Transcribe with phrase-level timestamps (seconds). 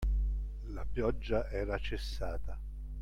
[0.73, 2.59] La pioggia era cessata.